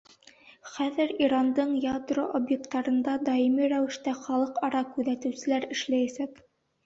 [0.75, 6.43] Хәҙер Ирандың ядро объекттарында даими рәүештә халыҡ-ара күҙәтеүселәр эшләйәсәк.